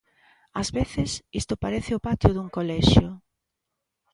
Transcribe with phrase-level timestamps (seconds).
[0.61, 1.09] Ás veces,
[1.41, 3.09] isto parece o patio dun colexio.